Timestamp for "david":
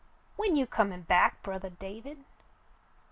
1.77-2.23